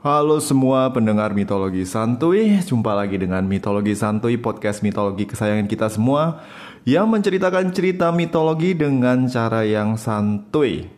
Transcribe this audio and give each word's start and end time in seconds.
Halo 0.00 0.40
semua 0.40 0.88
pendengar 0.96 1.36
mitologi 1.36 1.84
santuy, 1.84 2.56
jumpa 2.64 2.96
lagi 2.96 3.20
dengan 3.20 3.44
mitologi 3.44 3.92
santuy 3.92 4.40
podcast 4.40 4.80
mitologi 4.80 5.28
kesayangan 5.28 5.68
kita 5.68 5.92
semua 5.92 6.40
yang 6.88 7.04
menceritakan 7.12 7.68
cerita 7.68 8.08
mitologi 8.08 8.72
dengan 8.72 9.28
cara 9.28 9.60
yang 9.60 10.00
santuy. 10.00 10.88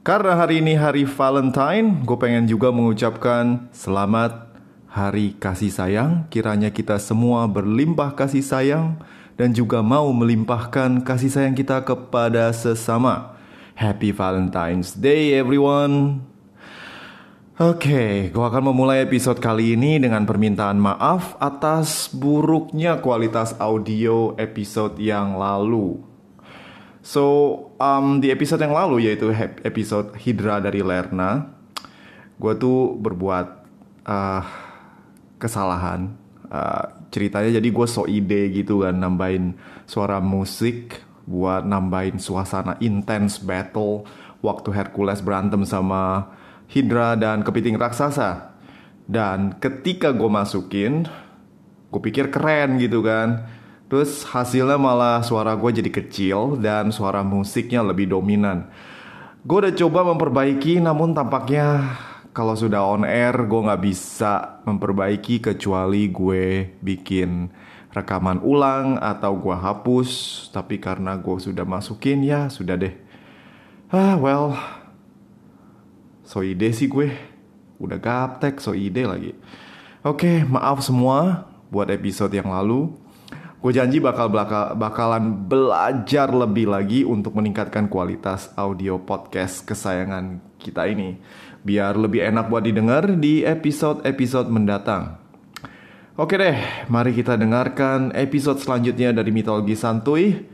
Karena 0.00 0.40
hari 0.40 0.64
ini 0.64 0.72
hari 0.72 1.04
Valentine, 1.04 2.00
gue 2.00 2.16
pengen 2.16 2.48
juga 2.48 2.72
mengucapkan 2.72 3.68
selamat 3.76 4.56
hari 4.88 5.36
kasih 5.36 5.68
sayang. 5.68 6.24
Kiranya 6.32 6.72
kita 6.72 6.96
semua 6.96 7.44
berlimpah 7.44 8.16
kasih 8.16 8.40
sayang 8.40 8.96
dan 9.36 9.52
juga 9.52 9.84
mau 9.84 10.08
melimpahkan 10.16 11.04
kasih 11.04 11.28
sayang 11.28 11.52
kita 11.52 11.84
kepada 11.84 12.48
sesama. 12.56 13.36
Happy 13.76 14.16
Valentine's 14.16 14.96
Day 14.96 15.36
everyone. 15.36 16.35
Oke, 17.56 17.88
okay, 17.88 18.12
gue 18.36 18.44
akan 18.44 18.68
memulai 18.68 19.00
episode 19.00 19.40
kali 19.40 19.80
ini 19.80 19.96
dengan 19.96 20.28
permintaan 20.28 20.76
maaf 20.76 21.40
atas 21.40 22.12
buruknya 22.12 23.00
kualitas 23.00 23.56
audio 23.56 24.36
episode 24.36 25.00
yang 25.00 25.40
lalu. 25.40 25.96
So, 27.00 27.24
um, 27.80 28.20
di 28.20 28.28
episode 28.28 28.60
yang 28.60 28.76
lalu 28.76 29.08
yaitu 29.08 29.32
episode 29.64 30.12
Hydra 30.20 30.60
dari 30.60 30.84
Lerna, 30.84 31.48
gue 32.36 32.52
tuh 32.60 32.92
berbuat 33.00 33.46
uh, 34.04 34.44
kesalahan. 35.40 36.12
Uh, 36.52 37.08
ceritanya 37.08 37.56
jadi 37.56 37.68
gue 37.72 37.86
so 37.88 38.04
ide 38.04 38.52
gitu 38.52 38.84
kan 38.84 39.00
nambahin 39.00 39.56
suara 39.88 40.20
musik 40.20 41.00
buat 41.24 41.64
nambahin 41.64 42.20
suasana 42.20 42.76
intense 42.84 43.40
battle 43.40 44.04
waktu 44.44 44.76
Hercules 44.76 45.24
berantem 45.24 45.64
sama 45.64 46.36
Hydra 46.70 47.14
dan 47.14 47.46
kepiting 47.46 47.78
raksasa. 47.78 48.56
Dan 49.06 49.54
ketika 49.62 50.10
gue 50.10 50.26
masukin, 50.26 51.06
gue 51.90 52.00
pikir 52.02 52.28
keren 52.34 52.82
gitu 52.82 53.00
kan. 53.06 53.46
Terus 53.86 54.26
hasilnya 54.26 54.74
malah 54.74 55.22
suara 55.22 55.54
gue 55.54 55.70
jadi 55.78 55.90
kecil 55.94 56.58
dan 56.58 56.90
suara 56.90 57.22
musiknya 57.22 57.86
lebih 57.86 58.10
dominan. 58.10 58.66
Gue 59.46 59.62
udah 59.62 59.74
coba 59.78 60.02
memperbaiki 60.10 60.82
namun 60.82 61.14
tampaknya 61.14 61.94
kalau 62.34 62.58
sudah 62.58 62.82
on 62.82 63.06
air 63.06 63.32
gue 63.46 63.60
gak 63.62 63.82
bisa 63.86 64.58
memperbaiki 64.66 65.38
kecuali 65.38 66.10
gue 66.10 66.74
bikin 66.82 67.46
rekaman 67.94 68.42
ulang 68.42 68.98
atau 68.98 69.38
gue 69.38 69.54
hapus. 69.54 70.10
Tapi 70.50 70.82
karena 70.82 71.14
gue 71.14 71.38
sudah 71.38 71.62
masukin 71.62 72.26
ya 72.26 72.50
sudah 72.50 72.74
deh. 72.74 72.92
Ah 73.94 74.18
well, 74.18 74.58
So 76.26 76.42
ide 76.42 76.74
sih 76.74 76.90
gue. 76.90 77.14
Udah 77.78 78.02
gaptek 78.02 78.58
so 78.58 78.74
ide 78.74 79.06
lagi. 79.06 79.32
Oke 80.02 80.42
maaf 80.42 80.82
semua 80.82 81.46
Buat 81.70 81.94
episode 81.94 82.34
yang 82.34 82.50
lalu. 82.50 82.94
Gue 83.58 83.74
janji 83.74 83.98
bakal 83.98 84.30
bakalan 84.78 85.50
belajar 85.50 86.30
lebih 86.30 86.70
lagi 86.70 87.02
Untuk 87.02 87.34
meningkatkan 87.34 87.90
kualitas 87.90 88.50
audio 88.54 88.98
podcast 88.98 89.62
kesayangan 89.66 90.42
kita 90.58 90.86
ini. 90.90 91.18
Biar 91.66 91.98
lebih 91.98 92.22
enak 92.22 92.46
buat 92.46 92.62
didengar 92.62 93.18
di 93.18 93.42
episode-episode 93.42 94.50
mendatang. 94.50 95.18
Oke 96.16 96.38
deh, 96.38 96.86
mari 96.88 97.12
kita 97.12 97.34
dengarkan 97.34 98.14
episode 98.14 98.62
selanjutnya 98.62 99.12
dari 99.12 99.34
mitologi 99.34 99.74
santuy. 99.74 100.46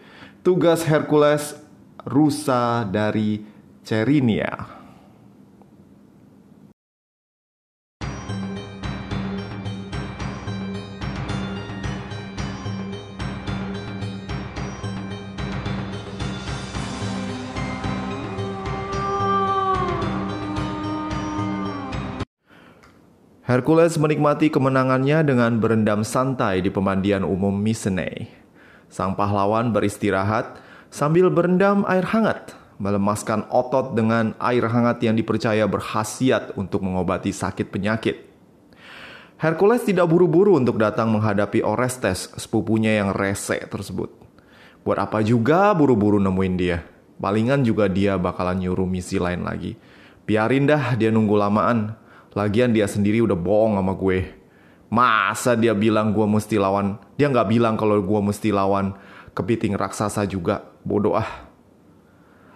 Tugas 0.42 0.82
Hercules 0.88 1.54
Rusa 2.02 2.82
dari 2.88 3.44
Cerinia. 3.86 4.81
Hercules 23.52 24.00
menikmati 24.00 24.48
kemenangannya 24.48 25.28
dengan 25.28 25.60
berendam 25.60 26.08
santai 26.08 26.64
di 26.64 26.72
pemandian 26.72 27.20
umum 27.20 27.52
Mycenae. 27.52 28.32
Sang 28.88 29.12
pahlawan 29.12 29.76
beristirahat 29.76 30.56
sambil 30.88 31.28
berendam 31.28 31.84
air 31.84 32.00
hangat, 32.00 32.56
melemaskan 32.80 33.44
otot 33.52 33.92
dengan 33.92 34.32
air 34.40 34.64
hangat 34.64 35.04
yang 35.04 35.20
dipercaya 35.20 35.68
berkhasiat 35.68 36.56
untuk 36.56 36.80
mengobati 36.80 37.28
sakit 37.28 37.68
penyakit. 37.68 38.24
Hercules 39.36 39.84
tidak 39.84 40.08
buru-buru 40.08 40.56
untuk 40.56 40.80
datang 40.80 41.12
menghadapi 41.12 41.60
Orestes, 41.60 42.32
sepupunya 42.40 43.04
yang 43.04 43.12
rese 43.12 43.68
tersebut. 43.68 44.16
Buat 44.80 45.12
apa 45.12 45.20
juga 45.20 45.76
buru-buru 45.76 46.16
nemuin 46.16 46.54
dia? 46.56 46.88
Palingan 47.20 47.68
juga 47.68 47.84
dia 47.84 48.16
bakalan 48.16 48.64
nyuruh 48.64 48.88
misi 48.88 49.20
lain 49.20 49.44
lagi. 49.44 49.76
Biarin 50.24 50.64
dah 50.64 50.96
dia 50.96 51.12
nunggu 51.12 51.36
lamaan, 51.36 52.00
Lagian 52.32 52.72
dia 52.72 52.88
sendiri 52.88 53.20
udah 53.20 53.36
bohong 53.36 53.76
sama 53.76 53.92
gue. 53.92 54.32
Masa 54.92 55.56
dia 55.56 55.72
bilang 55.76 56.12
gue 56.16 56.24
mesti 56.24 56.56
lawan? 56.56 57.00
Dia 57.16 57.28
nggak 57.28 57.48
bilang 57.48 57.76
kalau 57.76 58.00
gue 58.00 58.20
mesti 58.20 58.52
lawan 58.52 58.96
kepiting 59.36 59.76
raksasa 59.76 60.24
juga. 60.24 60.64
Bodoh 60.84 61.16
ah. 61.16 61.48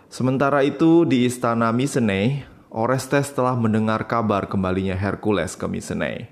Sementara 0.09 0.65
itu 0.65 1.05
di 1.05 1.29
istana 1.29 1.73
Mycenae, 1.77 2.49
Orestes 2.73 3.33
telah 3.33 3.57
mendengar 3.57 4.05
kabar 4.09 4.49
kembalinya 4.49 4.97
Hercules 4.97 5.57
ke 5.57 5.69
Mycenae. 5.69 6.29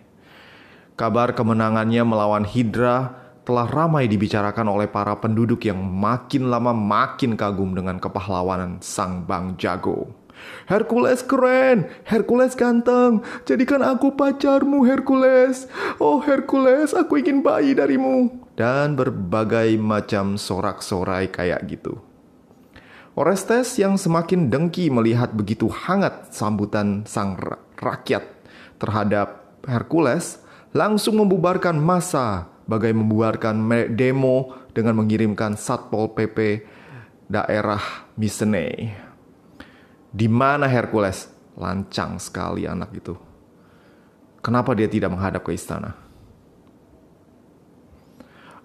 Kabar 0.94 1.34
kemenangannya 1.34 2.06
melawan 2.06 2.46
Hydra 2.46 3.24
telah 3.44 3.68
ramai 3.68 4.08
dibicarakan 4.08 4.72
oleh 4.72 4.88
para 4.88 5.12
penduduk 5.20 5.68
yang 5.68 5.84
makin 5.84 6.48
lama 6.48 6.72
makin 6.72 7.36
kagum 7.36 7.76
dengan 7.76 8.00
kepahlawanan 8.00 8.80
sang 8.80 9.28
Bang 9.28 9.60
Jago. 9.60 10.23
Hercules 10.64 11.20
keren, 11.20 11.90
Hercules 12.08 12.56
ganteng, 12.56 13.20
jadikan 13.44 13.84
aku 13.84 14.16
pacarmu 14.16 14.86
Hercules. 14.88 15.68
Oh 16.00 16.22
Hercules, 16.24 16.96
aku 16.96 17.20
ingin 17.20 17.44
bayi 17.44 17.76
darimu. 17.76 18.32
Dan 18.54 18.94
berbagai 18.94 19.76
macam 19.76 20.38
sorak-sorai 20.38 21.28
kayak 21.28 21.66
gitu. 21.68 22.00
Orestes 23.14 23.78
yang 23.78 23.94
semakin 23.94 24.50
dengki 24.50 24.90
melihat 24.90 25.30
begitu 25.30 25.70
hangat 25.70 26.34
sambutan 26.34 27.06
sang 27.06 27.38
rakyat 27.78 28.26
terhadap 28.82 29.46
Hercules 29.62 30.42
langsung 30.74 31.22
membubarkan 31.22 31.78
masa 31.78 32.50
bagai 32.66 32.90
membubarkan 32.90 33.62
demo 33.94 34.58
dengan 34.74 34.98
mengirimkan 34.98 35.54
Satpol 35.54 36.10
PP 36.18 36.66
daerah 37.30 37.80
Mycenae. 38.18 39.03
Di 40.14 40.30
mana 40.30 40.70
Hercules? 40.70 41.26
Lancang 41.58 42.22
sekali 42.22 42.70
anak 42.70 42.94
itu. 42.94 43.14
Kenapa 44.38 44.70
dia 44.78 44.86
tidak 44.86 45.10
menghadap 45.10 45.42
ke 45.42 45.58
istana? 45.58 45.90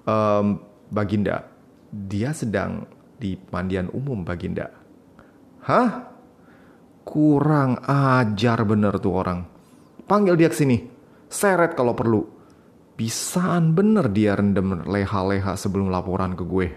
Um, 0.05 0.61
Baginda, 0.93 1.49
dia 1.89 2.37
sedang 2.37 2.85
di 3.17 3.33
mandian 3.49 3.89
umum 3.89 4.21
Baginda. 4.21 4.69
Hah? 5.65 6.05
Kurang 7.01 7.81
ajar 7.89 8.61
bener 8.61 9.01
tuh 9.01 9.13
orang. 9.17 9.41
Panggil 10.05 10.37
dia 10.37 10.53
ke 10.53 10.57
sini. 10.57 10.77
Seret 11.29 11.73
kalau 11.73 11.97
perlu. 11.97 12.21
Bisaan 12.93 13.73
bener 13.73 14.11
dia 14.13 14.37
rendam 14.37 14.85
leha-leha 14.85 15.57
sebelum 15.57 15.89
laporan 15.89 16.37
ke 16.37 16.43
gue. 16.45 16.67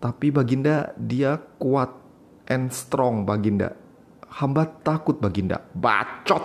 Tapi 0.00 0.32
Baginda 0.32 0.96
dia 0.96 1.36
kuat 1.36 1.99
and 2.50 2.74
strong 2.74 3.22
Baginda. 3.22 3.78
Hamba 4.26 4.66
takut 4.66 5.16
Baginda. 5.22 5.62
Bacot. 5.70 6.42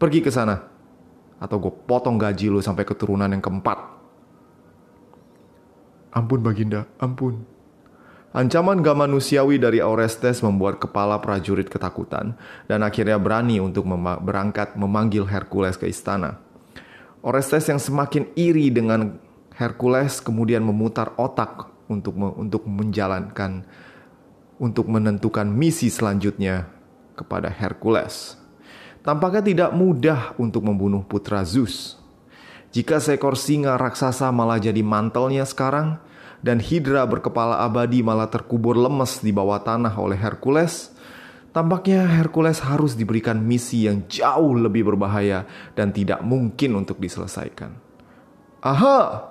Pergi 0.00 0.24
ke 0.24 0.32
sana. 0.32 0.56
Atau 1.38 1.60
gue 1.60 1.72
potong 1.86 2.16
gaji 2.16 2.48
lu 2.48 2.64
sampai 2.64 2.88
keturunan 2.88 3.28
yang 3.28 3.44
keempat. 3.44 3.78
Ampun 6.16 6.40
Baginda, 6.40 6.88
ampun. 6.98 7.44
Ancaman 8.28 8.84
gak 8.84 8.98
manusiawi 8.98 9.56
dari 9.56 9.80
Orestes 9.80 10.44
membuat 10.44 10.76
kepala 10.76 11.16
prajurit 11.16 11.64
ketakutan 11.64 12.36
dan 12.68 12.84
akhirnya 12.84 13.16
berani 13.16 13.56
untuk 13.56 13.88
mem 13.88 14.04
berangkat 14.20 14.76
memanggil 14.76 15.24
Hercules 15.24 15.80
ke 15.80 15.88
istana. 15.88 16.36
Orestes 17.24 17.64
yang 17.72 17.80
semakin 17.80 18.28
iri 18.36 18.68
dengan 18.68 19.16
Hercules 19.56 20.20
kemudian 20.20 20.60
memutar 20.60 21.16
otak 21.16 21.72
untuk 21.88 22.14
me 22.14 22.28
untuk 22.36 22.68
menjalankan 22.68 23.64
untuk 24.58 24.90
menentukan 24.90 25.46
misi 25.46 25.90
selanjutnya 25.90 26.70
kepada 27.14 27.50
Hercules. 27.50 28.38
Tampaknya 29.06 29.42
tidak 29.42 29.70
mudah 29.72 30.34
untuk 30.36 30.66
membunuh 30.66 31.06
putra 31.06 31.46
Zeus. 31.46 31.96
Jika 32.74 33.00
seekor 33.00 33.38
singa 33.38 33.80
raksasa 33.80 34.28
malah 34.28 34.60
jadi 34.60 34.84
mantelnya 34.84 35.48
sekarang, 35.48 35.96
dan 36.44 36.62
Hydra 36.62 37.02
berkepala 37.08 37.64
abadi 37.64 38.04
malah 38.04 38.30
terkubur 38.30 38.78
lemes 38.78 39.24
di 39.24 39.32
bawah 39.32 39.58
tanah 39.64 39.94
oleh 39.96 40.18
Hercules, 40.18 40.94
Tampaknya 41.48 42.04
Hercules 42.04 42.60
harus 42.60 42.92
diberikan 42.94 43.40
misi 43.40 43.88
yang 43.88 44.06
jauh 44.06 44.54
lebih 44.54 44.84
berbahaya 44.84 45.48
dan 45.72 45.90
tidak 45.90 46.20
mungkin 46.20 46.76
untuk 46.76 47.00
diselesaikan. 47.00 47.72
Aha! 48.62 49.26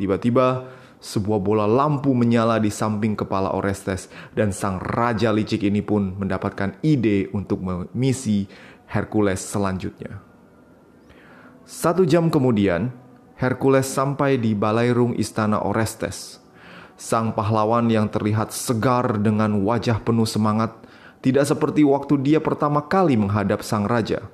Tiba-tiba 0.00 0.70
sebuah 1.00 1.40
bola 1.40 1.64
lampu 1.64 2.12
menyala 2.12 2.60
di 2.60 2.68
samping 2.68 3.16
kepala 3.16 3.56
Orestes 3.56 4.12
dan 4.36 4.52
sang 4.52 4.76
raja 4.78 5.32
licik 5.32 5.64
ini 5.64 5.80
pun 5.80 6.14
mendapatkan 6.20 6.76
ide 6.84 7.32
untuk 7.32 7.64
misi 7.96 8.44
Hercules 8.84 9.40
selanjutnya. 9.40 10.20
Satu 11.64 12.04
jam 12.04 12.28
kemudian, 12.28 12.92
Hercules 13.40 13.88
sampai 13.88 14.36
di 14.36 14.52
balairung 14.52 15.16
istana 15.16 15.64
Orestes. 15.64 16.42
Sang 17.00 17.32
pahlawan 17.32 17.88
yang 17.88 18.12
terlihat 18.12 18.52
segar 18.52 19.16
dengan 19.16 19.64
wajah 19.64 20.04
penuh 20.04 20.28
semangat 20.28 20.76
tidak 21.24 21.48
seperti 21.48 21.80
waktu 21.80 22.20
dia 22.20 22.40
pertama 22.44 22.84
kali 22.84 23.16
menghadap 23.16 23.64
sang 23.64 23.88
raja. 23.88 24.28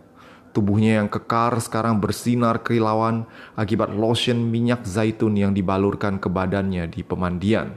Tubuhnya 0.56 1.04
yang 1.04 1.12
kekar 1.12 1.60
sekarang 1.60 2.00
bersinar 2.00 2.64
kilauan 2.64 3.28
akibat 3.60 3.92
lotion 3.92 4.40
minyak 4.48 4.88
zaitun 4.88 5.36
yang 5.36 5.52
dibalurkan 5.52 6.16
ke 6.16 6.32
badannya 6.32 6.88
di 6.88 7.04
pemandian. 7.04 7.76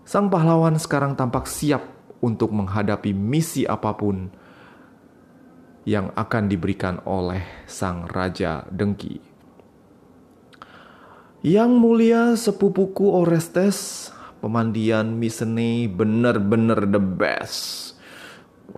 Sang 0.00 0.32
pahlawan 0.32 0.80
sekarang 0.80 1.20
tampak 1.20 1.44
siap 1.44 1.84
untuk 2.24 2.48
menghadapi 2.56 3.12
misi 3.12 3.68
apa 3.68 3.92
pun 3.92 4.32
yang 5.84 6.16
akan 6.16 6.48
diberikan 6.48 6.96
oleh 7.04 7.44
sang 7.68 8.08
raja 8.08 8.64
dengki. 8.72 9.20
Yang 11.44 11.70
mulia 11.76 12.40
sepupuku 12.40 13.04
Orestes, 13.04 14.08
pemandian 14.40 15.20
Misene 15.20 15.92
benar-benar 15.92 16.88
the 16.88 17.04
best 17.04 17.95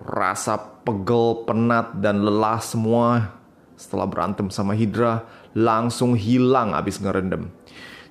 rasa 0.05 0.59
pegel, 0.87 1.43
penat, 1.45 1.99
dan 1.99 2.23
lelah 2.23 2.63
semua 2.63 3.35
setelah 3.79 4.07
berantem 4.11 4.51
sama 4.51 4.75
Hydra 4.75 5.27
langsung 5.55 6.19
hilang 6.19 6.75
abis 6.75 6.99
ngerendam. 6.99 7.51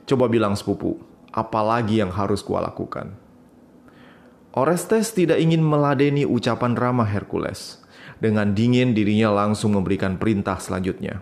Coba 0.07 0.31
bilang 0.31 0.55
sepupu, 0.55 0.99
apalagi 1.31 1.99
yang 1.99 2.11
harus 2.11 2.39
gua 2.43 2.63
lakukan? 2.63 3.15
Orestes 4.55 5.13
tidak 5.13 5.37
ingin 5.37 5.61
meladeni 5.61 6.25
ucapan 6.25 6.73
ramah 6.73 7.05
Hercules. 7.05 7.83
Dengan 8.17 8.57
dingin 8.57 8.97
dirinya 8.97 9.29
langsung 9.29 9.77
memberikan 9.77 10.17
perintah 10.17 10.57
selanjutnya. 10.57 11.21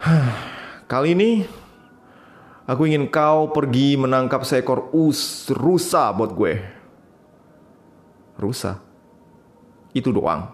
Kali 0.90 1.12
ini 1.12 1.44
aku 2.64 2.88
ingin 2.88 3.12
kau 3.12 3.52
pergi 3.52 4.00
menangkap 4.00 4.40
seekor 4.48 4.88
us 4.96 5.52
rusa 5.52 6.08
buat 6.16 6.32
gue 6.32 6.81
rusa. 8.42 8.82
Itu 9.94 10.10
doang. 10.10 10.50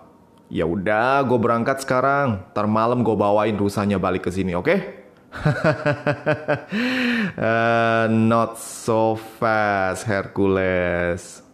Ya 0.52 0.68
udah, 0.68 1.24
gue 1.24 1.40
berangkat 1.40 1.80
sekarang. 1.84 2.44
Ntar 2.52 2.68
malam 2.68 3.00
gue 3.00 3.16
bawain 3.16 3.56
rusanya 3.56 3.96
balik 3.96 4.28
ke 4.28 4.30
sini, 4.32 4.52
oke? 4.52 4.64
Okay? 4.68 4.78
uh, 7.36 8.08
not 8.08 8.56
so 8.56 9.16
fast, 9.16 10.08
Hercules. 10.08 11.44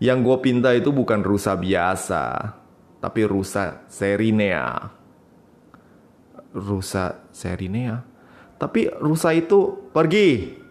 Yang 0.00 0.18
gue 0.24 0.36
pinta 0.40 0.72
itu 0.72 0.88
bukan 0.88 1.20
rusa 1.20 1.52
biasa, 1.52 2.56
tapi 2.98 3.28
rusa 3.28 3.84
Serinea. 3.92 4.88
Rusa 6.56 7.28
Serinea? 7.30 8.02
Tapi 8.56 8.88
rusa 8.98 9.36
itu 9.36 9.90
pergi 9.92 10.61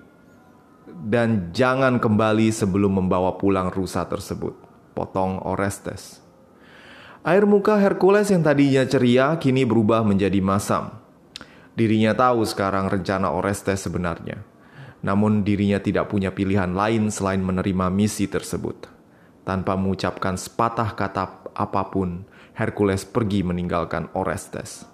dan 1.01 1.49
jangan 1.49 1.97
kembali 1.97 2.53
sebelum 2.53 3.01
membawa 3.01 3.41
pulang 3.41 3.73
rusa 3.73 4.05
tersebut. 4.05 4.53
Potong 4.93 5.41
Orestes. 5.41 6.21
Air 7.25 7.49
muka 7.49 7.77
Hercules 7.77 8.29
yang 8.29 8.45
tadinya 8.45 8.85
ceria 8.85 9.33
kini 9.41 9.65
berubah 9.65 10.05
menjadi 10.05 10.37
masam. 10.41 10.93
Dirinya 11.73 12.13
tahu 12.13 12.45
sekarang 12.45 12.89
rencana 12.89 13.33
Orestes 13.33 13.81
sebenarnya. 13.81 14.45
Namun 15.01 15.41
dirinya 15.41 15.81
tidak 15.81 16.13
punya 16.13 16.29
pilihan 16.29 16.77
lain 16.77 17.09
selain 17.09 17.41
menerima 17.41 17.89
misi 17.89 18.29
tersebut. 18.29 18.85
Tanpa 19.41 19.73
mengucapkan 19.73 20.37
sepatah 20.37 20.93
kata 20.93 21.49
apa 21.57 21.83
pun, 21.89 22.29
Hercules 22.53 23.01
pergi 23.09 23.41
meninggalkan 23.41 24.13
Orestes. 24.13 24.85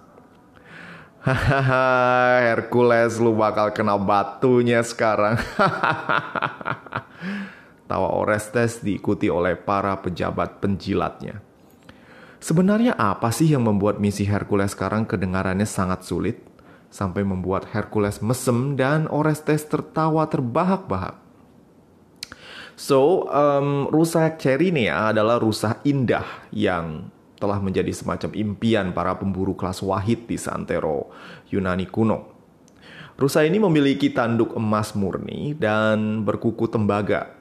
Hahaha, 1.21 2.39
Hercules 2.53 3.17
lu 3.17 3.33
bakal 3.33 3.73
kena 3.73 3.97
batunya 3.97 4.85
sekarang. 4.85 5.35
Tawa 7.89 8.09
Orestes 8.19 8.83
diikuti 8.83 9.31
oleh 9.31 9.55
para 9.55 9.95
pejabat 10.03 10.59
penjilatnya. 10.59 11.39
Sebenarnya 12.37 12.93
apa 12.93 13.33
sih 13.33 13.49
yang 13.49 13.65
membuat 13.65 13.97
misi 13.97 14.27
Hercules 14.27 14.77
sekarang 14.77 15.09
kedengarannya 15.09 15.65
sangat 15.65 16.05
sulit? 16.05 16.37
Sampai 16.87 17.25
membuat 17.25 17.67
Hercules 17.73 18.23
mesem 18.23 18.79
dan 18.79 19.09
Orestes 19.11 19.65
tertawa 19.67 20.29
terbahak-bahak. 20.29 21.19
So, 22.77 23.25
um, 23.33 23.89
rusa 23.89 24.37
Cerinea 24.37 25.09
adalah 25.09 25.41
rusa 25.41 25.81
indah 25.81 26.45
yang 26.53 27.09
telah 27.37 27.61
menjadi 27.61 27.93
semacam 27.93 28.33
impian 28.33 28.87
para 28.91 29.13
pemburu 29.17 29.53
kelas 29.53 29.85
wahid 29.85 30.25
di 30.25 30.37
Santero, 30.37 31.13
Yunani 31.53 31.85
kuno. 31.85 32.37
Rusa 33.17 33.41
ini 33.41 33.57
memiliki 33.57 34.13
tanduk 34.13 34.53
emas 34.53 34.93
murni 34.93 35.57
dan 35.57 36.21
berkuku 36.21 36.69
tembaga. 36.69 37.33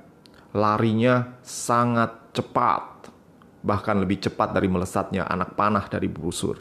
Larinya 0.56 1.36
sangat 1.44 2.32
cepat, 2.32 3.12
bahkan 3.60 4.00
lebih 4.00 4.24
cepat 4.24 4.56
dari 4.56 4.72
melesatnya 4.72 5.28
anak 5.28 5.52
panah 5.52 5.84
dari 5.84 6.08
busur. 6.08 6.56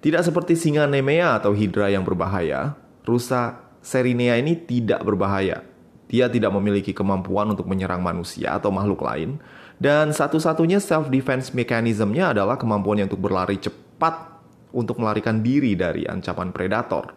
Tidak 0.00 0.24
seperti 0.24 0.56
singa 0.56 0.88
Nemea 0.88 1.36
atau 1.36 1.52
Hydra 1.52 1.92
yang 1.92 2.08
berbahaya, 2.08 2.72
rusa 3.04 3.66
Serinea 3.84 4.40
ini 4.40 4.58
tidak 4.64 5.04
berbahaya. 5.04 5.62
Dia 6.06 6.30
tidak 6.30 6.54
memiliki 6.54 6.94
kemampuan 6.94 7.50
untuk 7.50 7.66
menyerang 7.66 8.02
manusia 8.02 8.54
atau 8.54 8.70
makhluk 8.70 9.02
lain, 9.02 9.42
dan 9.76 10.12
satu-satunya 10.12 10.80
self-defense 10.80 11.52
mekanismenya 11.52 12.32
adalah 12.32 12.56
kemampuannya 12.56 13.12
untuk 13.12 13.20
berlari 13.20 13.60
cepat 13.60 14.40
untuk 14.72 15.00
melarikan 15.00 15.44
diri 15.44 15.76
dari 15.76 16.08
ancaman 16.08 16.52
predator. 16.52 17.12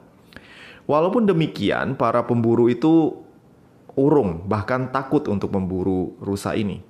Walaupun 0.89 1.29
demikian, 1.29 1.95
para 1.95 2.25
pemburu 2.25 2.67
itu 2.67 3.13
urung, 3.93 4.43
bahkan 4.49 4.89
takut 4.89 5.27
untuk 5.29 5.53
memburu 5.53 6.17
rusa 6.19 6.57
ini. 6.57 6.81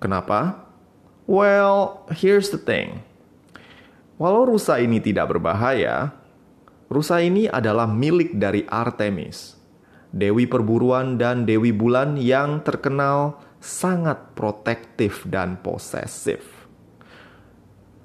Kenapa? 0.00 0.66
Well, 1.30 2.02
here's 2.10 2.50
the 2.50 2.58
thing. 2.58 3.06
Walau 4.18 4.54
rusa 4.54 4.78
ini 4.82 4.98
tidak 4.98 5.34
berbahaya, 5.34 6.14
rusa 6.90 7.22
ini 7.22 7.46
adalah 7.46 7.90
milik 7.90 8.38
dari 8.38 8.66
Artemis, 8.70 9.58
dewi 10.14 10.46
perburuan 10.46 11.18
dan 11.18 11.42
dewi 11.42 11.70
bulan 11.74 12.18
yang 12.18 12.62
terkenal 12.62 13.42
sangat 13.62 14.34
protektif 14.34 15.22
dan 15.30 15.54
posesif. 15.62 16.42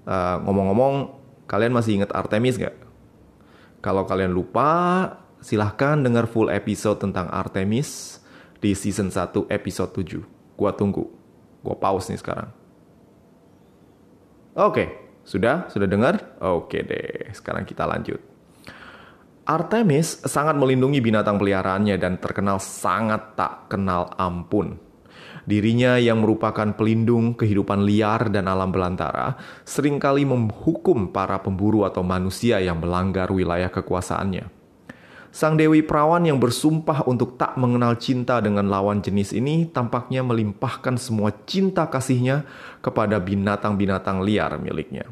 Uh, 0.05 0.37
ngomong-ngomong, 0.45 1.17
kalian 1.49 1.73
masih 1.73 1.97
ingat 1.97 2.13
Artemis 2.13 2.61
nggak? 2.61 2.77
Kalau 3.81 4.05
kalian 4.05 4.31
lupa, 4.31 4.69
silahkan 5.41 5.97
dengar 5.97 6.29
full 6.29 6.53
episode 6.53 7.01
tentang 7.01 7.27
Artemis 7.33 8.21
di 8.61 8.77
season 8.77 9.09
1 9.09 9.49
episode 9.49 9.91
7. 9.91 10.21
Gua 10.53 10.71
tunggu. 10.77 11.09
Gua 11.65 11.75
pause 11.75 12.13
nih 12.13 12.21
sekarang. 12.21 12.49
Oke, 14.57 14.89
sudah? 15.25 15.69
Sudah 15.73 15.89
dengar? 15.89 16.37
Oke 16.41 16.85
deh, 16.85 17.33
sekarang 17.33 17.65
kita 17.65 17.85
lanjut. 17.85 18.21
Artemis 19.47 20.21
sangat 20.27 20.59
melindungi 20.59 20.99
binatang 20.99 21.39
peliharaannya 21.39 21.95
dan 21.95 22.19
terkenal 22.19 22.59
sangat 22.59 23.33
tak 23.39 23.71
kenal 23.71 24.11
ampun. 24.19 24.86
Dirinya 25.47 25.95
yang 25.95 26.19
merupakan 26.19 26.75
pelindung 26.75 27.31
kehidupan 27.31 27.87
liar 27.87 28.27
dan 28.27 28.51
alam 28.51 28.67
belantara, 28.67 29.39
sering 29.63 29.95
kali 29.95 30.27
menghukum 30.27 31.15
para 31.15 31.39
pemburu 31.39 31.87
atau 31.87 32.03
manusia 32.03 32.59
yang 32.59 32.83
melanggar 32.83 33.31
wilayah 33.31 33.71
kekuasaannya. 33.71 34.51
Sang 35.31 35.55
Dewi 35.55 35.87
Perawan 35.87 36.27
yang 36.27 36.35
bersumpah 36.35 37.07
untuk 37.07 37.39
tak 37.39 37.55
mengenal 37.55 37.95
cinta 37.95 38.43
dengan 38.43 38.67
lawan 38.67 38.99
jenis 38.99 39.31
ini 39.31 39.71
tampaknya 39.71 40.19
melimpahkan 40.19 40.99
semua 40.99 41.31
cinta 41.47 41.87
kasihnya 41.87 42.43
kepada 42.83 43.15
binatang-binatang 43.15 44.27
liar 44.27 44.59
miliknya. 44.59 45.07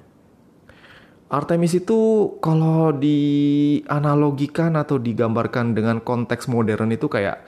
Artemis 1.31 1.79
itu 1.79 2.31
kalau 2.43 2.91
dianalogikan 2.91 4.75
atau 4.75 4.99
digambarkan 4.99 5.71
dengan 5.71 6.03
konteks 6.03 6.51
modern 6.51 6.91
itu 6.91 7.07
kayak 7.07 7.41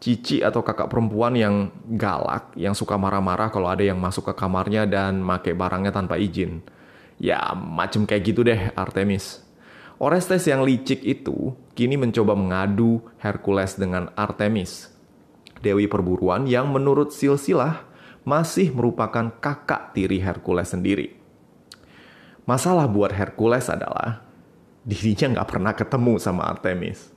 cici 0.00 0.40
atau 0.40 0.64
kakak 0.64 0.88
perempuan 0.88 1.36
yang 1.36 1.68
galak, 1.94 2.56
yang 2.56 2.72
suka 2.72 2.96
marah-marah 2.96 3.52
kalau 3.52 3.68
ada 3.68 3.84
yang 3.84 4.00
masuk 4.00 4.32
ke 4.32 4.34
kamarnya 4.34 4.88
dan 4.88 5.20
make 5.20 5.52
barangnya 5.52 5.92
tanpa 5.92 6.16
izin. 6.16 6.64
Ya, 7.20 7.52
macem 7.52 8.08
kayak 8.08 8.24
gitu 8.32 8.40
deh 8.40 8.72
Artemis. 8.72 9.44
Orestes 10.00 10.48
yang 10.48 10.64
licik 10.64 11.04
itu 11.04 11.52
kini 11.76 12.00
mencoba 12.00 12.32
mengadu 12.32 13.04
Hercules 13.20 13.76
dengan 13.76 14.08
Artemis, 14.16 14.88
dewi 15.60 15.84
perburuan 15.84 16.48
yang 16.48 16.72
menurut 16.72 17.12
silsilah 17.12 17.84
masih 18.24 18.72
merupakan 18.72 19.28
kakak 19.36 19.92
tiri 19.92 20.16
Hercules 20.24 20.72
sendiri. 20.72 21.12
Masalah 22.48 22.88
buat 22.88 23.12
Hercules 23.12 23.68
adalah 23.68 24.24
dirinya 24.80 25.36
nggak 25.36 25.48
pernah 25.52 25.72
ketemu 25.76 26.16
sama 26.16 26.48
Artemis. 26.48 27.09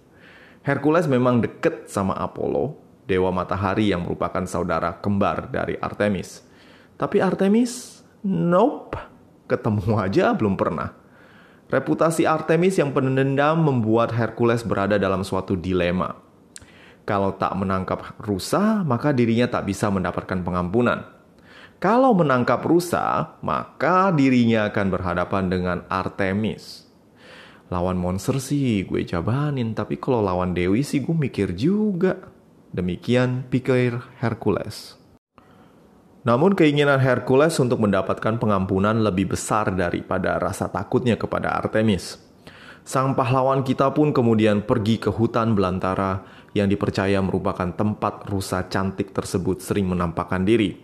Hercules 0.63 1.11
memang 1.11 1.43
deket 1.43 1.91
sama 1.91 2.15
Apollo, 2.15 2.79
dewa 3.03 3.35
matahari 3.35 3.91
yang 3.91 4.07
merupakan 4.07 4.47
saudara 4.47 4.95
kembar 4.95 5.51
dari 5.51 5.75
Artemis. 5.75 6.39
Tapi 6.95 7.19
Artemis, 7.19 7.99
nope, 8.23 8.95
ketemu 9.51 9.99
aja 9.99 10.31
belum 10.31 10.55
pernah. 10.55 10.95
Reputasi 11.67 12.23
Artemis 12.23 12.79
yang 12.79 12.95
penendam 12.95 13.59
membuat 13.59 14.15
Hercules 14.15 14.63
berada 14.63 14.95
dalam 14.95 15.27
suatu 15.27 15.59
dilema. 15.59 16.15
Kalau 17.03 17.35
tak 17.35 17.51
menangkap 17.59 18.15
rusa, 18.23 18.87
maka 18.87 19.11
dirinya 19.11 19.51
tak 19.51 19.67
bisa 19.67 19.91
mendapatkan 19.91 20.39
pengampunan. 20.47 21.03
Kalau 21.83 22.15
menangkap 22.15 22.63
rusa, 22.63 23.35
maka 23.43 24.15
dirinya 24.15 24.71
akan 24.71 24.87
berhadapan 24.87 25.43
dengan 25.51 25.77
Artemis. 25.91 26.82
Lawan 27.73 27.97
monster 27.97 28.37
sih 28.37 28.85
gue 28.85 29.01
jabanin, 29.01 29.73
tapi 29.73 29.97
kalau 29.97 30.21
lawan 30.21 30.53
Dewi 30.53 30.85
sih 30.85 31.01
gue 31.01 31.17
mikir 31.17 31.57
juga. 31.57 32.29
Demikian 32.69 33.49
pikir 33.49 33.97
Hercules. 34.21 34.93
Namun 36.21 36.53
keinginan 36.53 37.01
Hercules 37.01 37.57
untuk 37.57 37.81
mendapatkan 37.81 38.37
pengampunan 38.37 38.93
lebih 39.01 39.33
besar 39.33 39.73
daripada 39.73 40.37
rasa 40.37 40.69
takutnya 40.69 41.17
kepada 41.17 41.49
Artemis. 41.57 42.21
Sang 42.85 43.17
pahlawan 43.17 43.65
kita 43.65 43.89
pun 43.89 44.13
kemudian 44.13 44.61
pergi 44.61 45.01
ke 45.01 45.09
hutan 45.09 45.57
belantara 45.57 46.21
yang 46.53 46.69
dipercaya 46.69 47.17
merupakan 47.25 47.73
tempat 47.73 48.29
rusa 48.29 48.69
cantik 48.69 49.17
tersebut 49.17 49.65
sering 49.65 49.89
menampakkan 49.89 50.45
diri. 50.45 50.77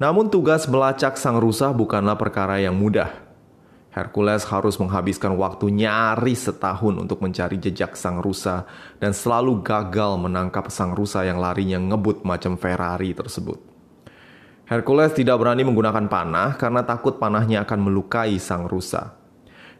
Namun 0.00 0.32
tugas 0.32 0.64
melacak 0.64 1.20
sang 1.20 1.36
rusa 1.36 1.76
bukanlah 1.76 2.16
perkara 2.16 2.56
yang 2.56 2.72
mudah. 2.72 3.29
Hercules 3.90 4.46
harus 4.46 4.78
menghabiskan 4.78 5.34
waktu 5.34 5.66
nyaris 5.74 6.46
setahun 6.46 6.94
untuk 6.94 7.18
mencari 7.18 7.58
jejak 7.58 7.98
sang 7.98 8.22
rusa 8.22 8.62
dan 9.02 9.10
selalu 9.10 9.66
gagal 9.66 10.14
menangkap 10.14 10.70
sang 10.70 10.94
rusa 10.94 11.26
yang 11.26 11.42
larinya 11.42 11.82
ngebut 11.82 12.22
macam 12.22 12.54
Ferrari 12.54 13.10
tersebut. 13.10 13.58
Hercules 14.70 15.10
tidak 15.10 15.42
berani 15.42 15.66
menggunakan 15.66 16.06
panah 16.06 16.54
karena 16.54 16.86
takut 16.86 17.18
panahnya 17.18 17.66
akan 17.66 17.90
melukai 17.90 18.38
sang 18.38 18.70
rusa. 18.70 19.18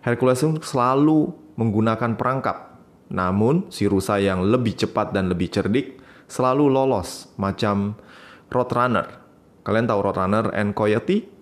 Hercules 0.02 0.42
selalu 0.66 1.30
menggunakan 1.54 2.18
perangkap. 2.18 2.82
Namun, 3.10 3.70
si 3.70 3.86
rusa 3.86 4.18
yang 4.18 4.42
lebih 4.42 4.74
cepat 4.74 5.14
dan 5.14 5.30
lebih 5.30 5.50
cerdik 5.50 6.02
selalu 6.26 6.66
lolos 6.66 7.30
macam 7.38 7.94
Roadrunner 8.50 9.20
Kalian 9.60 9.86
tahu 9.86 10.00
Roadrunner 10.00 10.46
and 10.56 10.72
Coyote? 10.72 11.39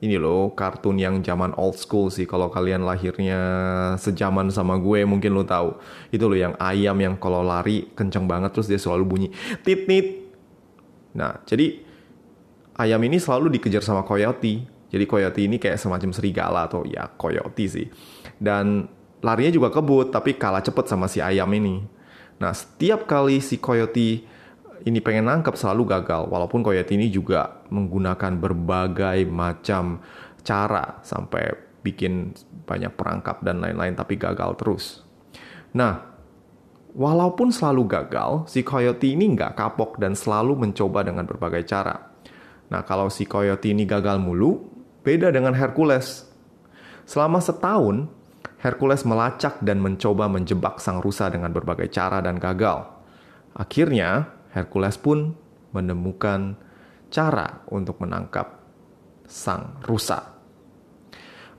Ini 0.00 0.16
loh 0.16 0.56
kartun 0.56 0.96
yang 0.96 1.20
zaman 1.20 1.52
old 1.60 1.76
school 1.76 2.08
sih 2.08 2.24
kalau 2.24 2.48
kalian 2.48 2.88
lahirnya 2.88 3.40
sejaman 4.00 4.48
sama 4.48 4.80
gue 4.80 5.04
mungkin 5.04 5.36
lo 5.36 5.44
tahu. 5.44 5.76
Itu 6.08 6.24
loh 6.24 6.40
yang 6.40 6.56
ayam 6.56 6.96
yang 6.96 7.20
kalau 7.20 7.44
lari 7.44 7.92
kenceng 7.92 8.24
banget 8.24 8.56
terus 8.56 8.64
dia 8.64 8.80
selalu 8.80 9.04
bunyi 9.04 9.28
tit 9.60 9.84
tit. 9.84 10.32
Nah, 11.12 11.44
jadi 11.44 11.84
ayam 12.80 13.00
ini 13.04 13.20
selalu 13.20 13.52
dikejar 13.60 13.84
sama 13.84 14.00
coyote. 14.00 14.64
Jadi 14.88 15.04
coyote 15.04 15.40
ini 15.44 15.60
kayak 15.60 15.76
semacam 15.76 16.10
serigala 16.16 16.64
atau 16.64 16.88
ya 16.88 17.04
coyote 17.20 17.64
sih. 17.68 17.86
Dan 18.40 18.88
larinya 19.20 19.52
juga 19.52 19.68
kebut 19.68 20.08
tapi 20.08 20.40
kalah 20.40 20.64
cepet 20.64 20.88
sama 20.88 21.12
si 21.12 21.20
ayam 21.20 21.52
ini. 21.52 21.84
Nah, 22.40 22.56
setiap 22.56 23.04
kali 23.04 23.44
si 23.44 23.60
coyote 23.60 24.24
ini 24.86 24.98
pengen 25.04 25.28
nangkep 25.28 25.54
selalu 25.56 25.88
gagal. 25.88 26.28
Walaupun 26.30 26.64
Coyote 26.64 26.96
ini 26.96 27.12
juga 27.12 27.64
menggunakan 27.68 28.36
berbagai 28.40 29.28
macam 29.28 30.00
cara 30.40 31.00
sampai 31.04 31.52
bikin 31.80 32.36
banyak 32.64 32.92
perangkap 32.96 33.40
dan 33.40 33.60
lain-lain 33.60 33.96
tapi 33.96 34.16
gagal 34.20 34.56
terus. 34.60 34.84
Nah, 35.72 36.02
walaupun 36.92 37.52
selalu 37.52 37.88
gagal, 37.88 38.48
si 38.50 38.60
Coyote 38.66 39.12
ini 39.12 39.32
nggak 39.36 39.56
kapok 39.56 39.96
dan 40.00 40.16
selalu 40.16 40.56
mencoba 40.56 41.04
dengan 41.06 41.24
berbagai 41.24 41.64
cara. 41.68 42.10
Nah, 42.70 42.86
kalau 42.86 43.10
si 43.10 43.26
Coyote 43.26 43.74
ini 43.74 43.82
gagal 43.84 44.22
mulu, 44.22 44.62
beda 45.02 45.34
dengan 45.34 45.56
Hercules. 45.56 46.28
Selama 47.02 47.42
setahun, 47.42 48.06
Hercules 48.60 49.02
melacak 49.08 49.58
dan 49.64 49.80
mencoba 49.82 50.30
menjebak 50.30 50.78
sang 50.78 51.02
rusa 51.02 51.32
dengan 51.32 51.50
berbagai 51.50 51.90
cara 51.90 52.22
dan 52.22 52.38
gagal. 52.38 52.86
Akhirnya, 53.56 54.30
Hercules 54.50 54.98
pun 54.98 55.34
menemukan 55.70 56.58
cara 57.10 57.62
untuk 57.70 58.02
menangkap 58.02 58.58
sang 59.26 59.78
rusa. 59.86 60.34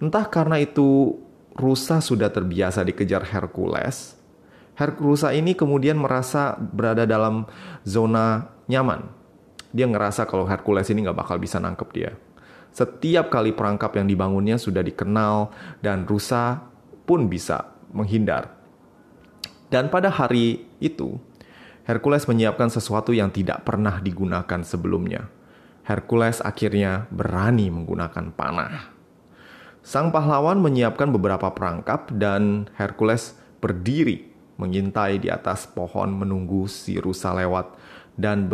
Entah 0.01 0.27
karena 0.27 0.59
itu 0.59 1.15
rusa 1.55 2.03
sudah 2.03 2.31
terbiasa 2.31 2.83
dikejar 2.83 3.27
Hercules, 3.27 4.17
Hercules 4.75 5.21
ini 5.35 5.53
kemudian 5.53 5.99
merasa 5.99 6.57
berada 6.57 7.05
dalam 7.05 7.45
zona 7.85 8.49
nyaman. 8.65 9.13
Dia 9.71 9.87
ngerasa 9.87 10.25
kalau 10.27 10.49
Hercules 10.49 10.89
ini 10.89 11.05
nggak 11.05 11.19
bakal 11.21 11.37
bisa 11.37 11.61
nangkep 11.61 11.89
dia. 11.93 12.11
Setiap 12.71 13.27
kali 13.27 13.51
perangkap 13.51 13.91
yang 13.99 14.07
dibangunnya 14.07 14.55
sudah 14.55 14.79
dikenal 14.81 15.51
dan 15.83 16.07
rusa 16.07 16.71
pun 17.03 17.27
bisa 17.27 17.75
menghindar. 17.91 18.57
Dan 19.67 19.91
pada 19.91 20.11
hari 20.11 20.67
itu, 20.79 21.19
Hercules 21.91 22.23
menyiapkan 22.23 22.71
sesuatu 22.71 23.11
yang 23.11 23.35
tidak 23.35 23.67
pernah 23.67 23.99
digunakan 23.99 24.63
sebelumnya. 24.63 25.27
Hercules 25.83 26.39
akhirnya 26.39 27.11
berani 27.11 27.67
menggunakan 27.67 28.31
panah. 28.31 28.95
Sang 29.83 30.07
pahlawan 30.07 30.63
menyiapkan 30.63 31.11
beberapa 31.11 31.51
perangkap 31.51 32.07
dan 32.15 32.71
Hercules 32.79 33.35
berdiri 33.59 34.31
mengintai 34.55 35.19
di 35.19 35.27
atas 35.27 35.67
pohon 35.67 36.15
menunggu 36.15 36.71
si 36.71 36.95
rusa 36.95 37.35
lewat 37.35 37.75
dan 38.15 38.47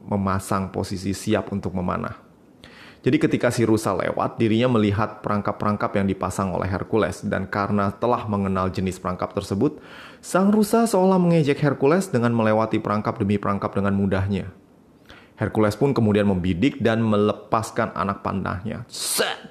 memasang 0.00 0.72
posisi 0.72 1.12
siap 1.12 1.52
untuk 1.52 1.76
memanah. 1.76 2.29
Jadi 3.00 3.16
ketika 3.16 3.48
si 3.48 3.64
rusa 3.64 3.96
lewat, 3.96 4.36
dirinya 4.36 4.76
melihat 4.76 5.24
perangkap-perangkap 5.24 5.96
yang 5.96 6.04
dipasang 6.04 6.52
oleh 6.52 6.68
Hercules 6.68 7.24
dan 7.24 7.48
karena 7.48 7.88
telah 7.96 8.28
mengenal 8.28 8.68
jenis 8.68 9.00
perangkap 9.00 9.32
tersebut, 9.32 9.80
sang 10.20 10.52
rusa 10.52 10.84
seolah 10.84 11.16
mengejek 11.16 11.64
Hercules 11.64 12.12
dengan 12.12 12.36
melewati 12.36 12.76
perangkap 12.76 13.16
demi 13.16 13.40
perangkap 13.40 13.72
dengan 13.72 13.96
mudahnya. 13.96 14.52
Hercules 15.40 15.80
pun 15.80 15.96
kemudian 15.96 16.28
membidik 16.28 16.84
dan 16.84 17.00
melepaskan 17.00 17.96
anak 17.96 18.20
panahnya. 18.20 18.84
Set! 18.92 19.48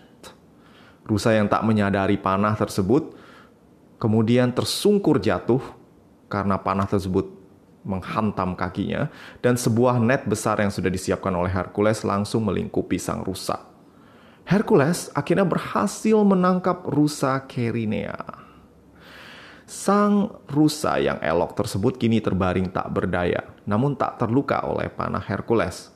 Rusa 1.09 1.33
yang 1.33 1.49
tak 1.49 1.65
menyadari 1.65 2.21
panah 2.21 2.53
tersebut 2.53 3.17
kemudian 3.97 4.53
tersungkur 4.53 5.17
jatuh 5.17 5.57
karena 6.29 6.61
panah 6.61 6.85
tersebut 6.85 7.38
menghantam 7.83 8.55
kakinya, 8.59 9.07
dan 9.39 9.55
sebuah 9.55 9.99
net 9.99 10.27
besar 10.27 10.59
yang 10.59 10.71
sudah 10.71 10.91
disiapkan 10.91 11.31
oleh 11.31 11.51
Hercules 11.51 12.03
langsung 12.03 12.43
melingkupi 12.47 12.99
sang 12.99 13.23
rusa. 13.23 13.69
Hercules 14.49 15.13
akhirnya 15.13 15.45
berhasil 15.45 16.17
menangkap 16.25 16.81
rusa 16.89 17.45
Kerinea. 17.45 18.17
Sang 19.69 20.41
rusa 20.49 20.97
yang 20.97 21.21
elok 21.21 21.53
tersebut 21.53 22.01
kini 22.01 22.17
terbaring 22.17 22.73
tak 22.73 22.89
berdaya, 22.89 23.45
namun 23.69 23.93
tak 23.93 24.17
terluka 24.17 24.65
oleh 24.65 24.89
panah 24.89 25.21
Hercules. 25.21 25.93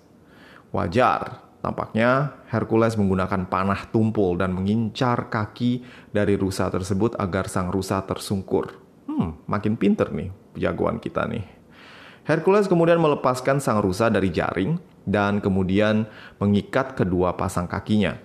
Wajar, 0.69 1.41
tampaknya 1.65 2.37
Hercules 2.53 2.93
menggunakan 2.93 3.49
panah 3.49 3.89
tumpul 3.89 4.37
dan 4.37 4.53
mengincar 4.53 5.33
kaki 5.33 5.81
dari 6.13 6.37
rusa 6.37 6.69
tersebut 6.69 7.17
agar 7.17 7.49
sang 7.49 7.73
rusa 7.73 8.05
tersungkur. 8.05 8.77
Hmm, 9.09 9.41
makin 9.49 9.73
pinter 9.73 10.13
nih 10.13 10.29
jagoan 10.53 11.01
kita 11.01 11.25
nih. 11.25 11.62
Hercules 12.23 12.71
kemudian 12.71 13.03
melepaskan 13.03 13.59
sang 13.59 13.83
rusa 13.83 14.07
dari 14.07 14.31
jaring 14.31 14.79
dan 15.03 15.43
kemudian 15.43 16.07
mengikat 16.39 16.95
kedua 16.95 17.35
pasang 17.35 17.67
kakinya. 17.67 18.15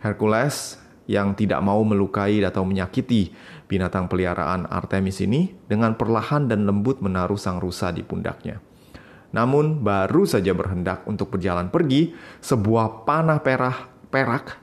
Hercules 0.00 0.80
yang 1.04 1.36
tidak 1.36 1.60
mau 1.60 1.84
melukai 1.84 2.40
atau 2.40 2.64
menyakiti 2.64 3.36
binatang 3.68 4.08
peliharaan 4.08 4.64
Artemis 4.66 5.20
ini 5.20 5.52
dengan 5.68 5.94
perlahan 5.94 6.48
dan 6.48 6.64
lembut 6.64 7.04
menaruh 7.04 7.36
sang 7.36 7.60
rusa 7.60 7.92
di 7.92 8.00
pundaknya. 8.00 8.58
Namun 9.36 9.84
baru 9.84 10.24
saja 10.24 10.56
berhendak 10.56 11.04
untuk 11.04 11.36
berjalan 11.36 11.68
pergi, 11.68 12.16
sebuah 12.40 13.04
panah 13.04 13.44
perah, 13.44 13.92
perak 14.08 14.56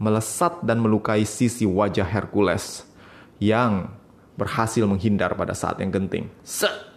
melesat 0.00 0.64
dan 0.64 0.80
melukai 0.80 1.28
sisi 1.28 1.68
wajah 1.68 2.08
Hercules 2.08 2.88
yang 3.36 3.92
berhasil 4.34 4.82
menghindar 4.88 5.36
pada 5.36 5.52
saat 5.52 5.78
yang 5.78 5.92
genting. 5.92 6.32
Set! 6.40 6.93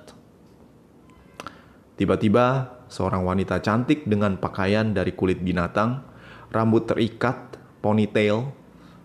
Tiba-tiba, 1.98 2.78
seorang 2.94 3.26
wanita 3.26 3.58
cantik 3.58 4.06
dengan 4.06 4.38
pakaian 4.38 4.94
dari 4.94 5.18
kulit 5.18 5.42
binatang, 5.42 6.06
rambut 6.54 6.86
terikat, 6.86 7.58
ponytail, 7.82 8.54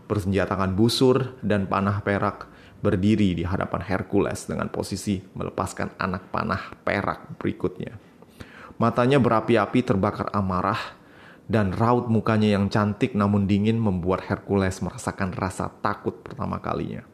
bersenjatakan 0.05 0.77
busur, 0.77 1.41
dan 1.41 1.65
panah 1.65 2.05
perak 2.05 2.53
berdiri 2.85 3.33
di 3.33 3.49
hadapan 3.49 3.81
Hercules 3.81 4.45
dengan 4.45 4.69
posisi 4.69 5.25
melepaskan 5.25 5.97
anak 5.97 6.29
panah 6.29 6.77
perak 6.85 7.41
berikutnya. 7.41 7.97
Matanya 8.77 9.17
berapi-api 9.23 9.81
terbakar 9.87 10.29
amarah 10.35 11.01
dan 11.49 11.73
raut 11.73 12.13
mukanya 12.13 12.53
yang 12.53 12.69
cantik 12.69 13.17
namun 13.17 13.49
dingin 13.49 13.81
membuat 13.81 14.27
Hercules 14.29 14.85
merasakan 14.85 15.33
rasa 15.33 15.73
takut 15.81 16.21
pertama 16.21 16.61
kalinya. 16.61 17.09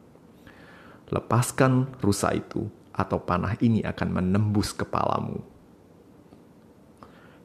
Lepaskan 1.08 1.94
rusa 2.02 2.34
itu, 2.34 2.66
atau 2.98 3.22
panah 3.22 3.54
ini 3.62 3.86
akan 3.86 4.08
menembus 4.10 4.74
kepalamu. 4.74 5.38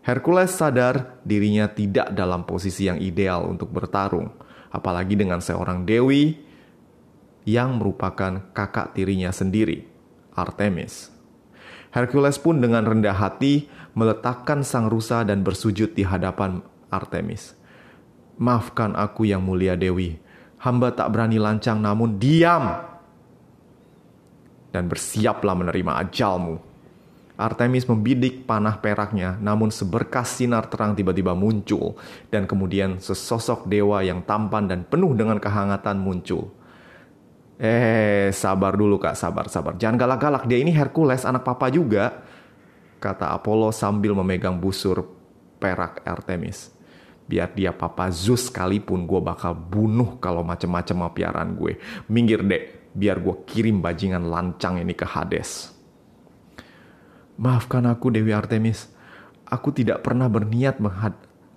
Hercules 0.04 0.52
sadar 0.52 1.24
dirinya 1.24 1.72
tidak 1.72 2.12
dalam 2.12 2.44
posisi 2.44 2.92
yang 2.92 3.00
ideal 3.00 3.48
untuk 3.48 3.72
bertarung, 3.72 4.36
apalagi 4.68 5.16
dengan 5.16 5.40
seorang 5.40 5.88
dewi 5.88 6.36
yang 7.48 7.80
merupakan 7.80 8.52
kakak 8.52 8.92
tirinya 8.92 9.32
sendiri, 9.32 9.88
Artemis. 10.36 11.08
Hercules 11.96 12.36
pun 12.36 12.60
dengan 12.60 12.84
rendah 12.84 13.16
hati 13.16 13.72
meletakkan 13.96 14.66
sang 14.68 14.92
rusa 14.92 15.24
dan 15.24 15.40
bersujud 15.40 15.96
di 15.96 16.04
hadapan 16.04 16.60
Artemis. 16.92 17.56
Maafkan 18.42 18.98
aku 18.98 19.30
yang 19.30 19.46
mulia 19.46 19.80
Dewi, 19.80 20.20
hamba 20.60 20.92
tak 20.92 21.16
berani 21.16 21.40
lancang 21.40 21.80
namun 21.80 22.20
diam 22.20 22.76
dan 24.74 24.90
bersiaplah 24.90 25.54
menerima 25.54 26.10
ajalmu. 26.10 26.73
Artemis 27.34 27.90
membidik 27.90 28.46
panah 28.46 28.78
peraknya, 28.78 29.42
namun 29.42 29.74
seberkas 29.74 30.38
sinar 30.38 30.70
terang 30.70 30.94
tiba-tiba 30.94 31.34
muncul, 31.34 31.98
dan 32.30 32.46
kemudian 32.46 33.02
sesosok 33.02 33.66
dewa 33.66 34.06
yang 34.06 34.22
tampan 34.22 34.70
dan 34.70 34.86
penuh 34.86 35.18
dengan 35.18 35.42
kehangatan 35.42 35.98
muncul. 35.98 36.54
Eh, 37.58 38.30
sabar 38.30 38.78
dulu 38.78 39.02
kak, 39.02 39.18
sabar, 39.18 39.50
sabar. 39.50 39.74
Jangan 39.82 39.98
galak-galak, 39.98 40.46
dia 40.46 40.62
ini 40.62 40.70
Hercules, 40.70 41.26
anak 41.26 41.42
papa 41.42 41.74
juga. 41.74 42.22
Kata 43.02 43.34
Apollo 43.34 43.74
sambil 43.74 44.14
memegang 44.14 44.62
busur 44.62 45.02
perak 45.58 46.06
Artemis. 46.06 46.70
Biar 47.26 47.50
dia 47.56 47.74
papa 47.74 48.14
Zeus 48.14 48.48
sekalipun 48.52 49.10
gue 49.10 49.22
bakal 49.24 49.58
bunuh 49.58 50.22
kalau 50.22 50.46
macem-macem 50.46 50.96
sama 50.96 51.10
piaraan 51.10 51.58
gue. 51.58 51.82
Minggir 52.12 52.46
dek, 52.46 52.94
biar 52.94 53.18
gue 53.18 53.42
kirim 53.48 53.82
bajingan 53.82 54.30
lancang 54.30 54.78
ini 54.78 54.94
ke 54.94 55.08
Hades. 55.08 55.73
Maafkan 57.38 57.90
aku 57.90 58.14
Dewi 58.14 58.30
Artemis, 58.30 58.94
aku 59.50 59.74
tidak 59.74 60.06
pernah 60.06 60.30
berniat 60.30 60.78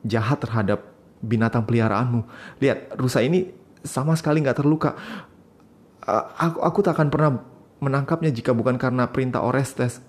jahat 0.07 0.39
terhadap 0.41 0.89
binatang 1.21 1.65
peliharaanmu. 1.69 2.25
Lihat, 2.61 2.97
rusa 2.97 3.21
ini 3.21 3.53
sama 3.85 4.17
sekali 4.17 4.41
nggak 4.41 4.59
terluka. 4.63 4.97
Aku, 6.39 6.63
aku 6.63 6.79
tak 6.81 6.97
akan 6.97 7.09
pernah 7.13 7.31
menangkapnya 7.83 8.33
jika 8.33 8.57
bukan 8.57 8.81
karena 8.81 9.11
perintah 9.11 9.45
Orestes, 9.45 10.01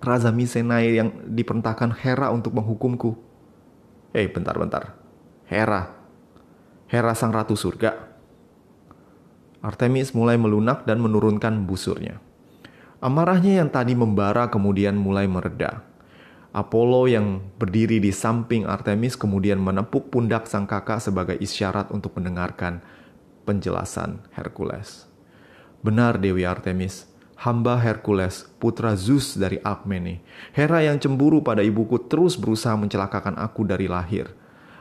Raja 0.00 0.30
Misenai 0.32 0.96
yang 0.96 1.12
diperintahkan 1.28 1.96
Hera 2.00 2.32
untuk 2.32 2.56
menghukumku. 2.56 3.16
Eh, 4.16 4.24
hey, 4.24 4.26
bentar-bentar. 4.32 4.96
Hera. 5.48 5.92
Hera 6.88 7.12
sang 7.12 7.34
ratu 7.34 7.58
surga. 7.58 8.16
Artemis 9.60 10.14
mulai 10.14 10.38
melunak 10.38 10.86
dan 10.86 11.02
menurunkan 11.02 11.66
busurnya. 11.66 12.22
Amarahnya 12.96 13.60
yang 13.60 13.68
tadi 13.68 13.92
membara 13.92 14.48
kemudian 14.48 14.96
mulai 14.96 15.28
mereda. 15.28 15.84
Apollo 16.56 17.12
yang 17.12 17.44
berdiri 17.60 18.00
di 18.00 18.08
samping 18.08 18.64
Artemis 18.64 19.20
kemudian 19.20 19.60
menepuk 19.60 20.08
pundak 20.08 20.48
sang 20.48 20.64
kakak 20.64 21.04
sebagai 21.04 21.36
isyarat 21.36 21.92
untuk 21.92 22.16
mendengarkan 22.16 22.80
penjelasan 23.44 24.24
Hercules. 24.32 25.04
Benar 25.84 26.16
Dewi 26.16 26.48
Artemis, 26.48 27.04
hamba 27.36 27.76
Hercules, 27.76 28.48
putra 28.56 28.96
Zeus 28.96 29.36
dari 29.36 29.60
Alkmene. 29.60 30.24
Hera 30.56 30.80
yang 30.80 30.96
cemburu 30.96 31.44
pada 31.44 31.60
ibuku 31.60 32.00
terus 32.08 32.40
berusaha 32.40 32.72
mencelakakan 32.80 33.36
aku 33.36 33.68
dari 33.68 33.92
lahir. 33.92 34.32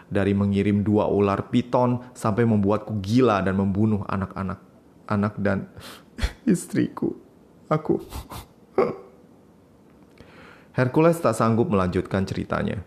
Dari 0.07 0.31
mengirim 0.31 0.87
dua 0.87 1.11
ular 1.11 1.51
piton 1.51 1.99
sampai 2.15 2.47
membuatku 2.47 3.03
gila 3.03 3.43
dan 3.43 3.59
membunuh 3.59 4.07
anak-anak 4.07 4.63
anak 5.11 5.35
dan 5.35 5.67
istriku. 6.47 7.24
Aku. 7.65 7.97
Hercules 10.77 11.17
tak 11.17 11.33
sanggup 11.33 11.71
melanjutkan 11.71 12.27
ceritanya. 12.27 12.83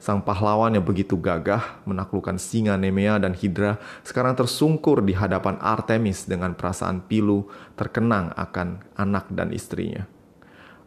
Sang 0.00 0.20
pahlawan 0.20 0.76
yang 0.76 0.84
begitu 0.84 1.16
gagah 1.16 1.80
menaklukkan 1.88 2.36
singa 2.36 2.76
Nemea 2.76 3.16
dan 3.16 3.32
Hydra 3.32 3.80
sekarang 4.04 4.36
tersungkur 4.36 5.00
di 5.00 5.16
hadapan 5.16 5.56
Artemis 5.64 6.28
dengan 6.28 6.52
perasaan 6.52 7.08
pilu 7.08 7.48
terkenang 7.72 8.28
akan 8.36 8.84
anak 9.00 9.32
dan 9.32 9.48
istrinya. 9.48 10.04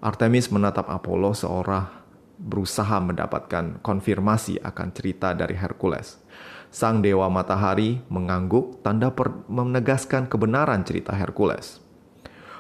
Artemis 0.06 0.54
menatap 0.54 0.86
Apollo 0.86 1.34
seorang 1.34 1.89
berusaha 2.38 3.02
mendapatkan 3.02 3.82
konfirmasi 3.82 4.62
akan 4.62 4.88
cerita 4.93 5.34
dari 5.34 5.58
Hercules. 5.58 6.21
Sang 6.69 7.02
dewa 7.02 7.26
matahari 7.34 8.06
mengangguk 8.13 8.86
tanda 8.86 9.10
menegaskan 9.50 10.30
kebenaran 10.30 10.86
cerita 10.86 11.17
Hercules. 11.17 11.87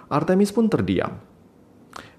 Artemis 0.07 0.55
pun 0.55 0.71
terdiam. 0.71 1.19